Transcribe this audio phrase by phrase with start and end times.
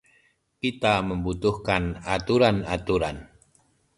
[0.61, 1.83] Kita membutuhkan
[2.15, 3.17] aturan-aturan.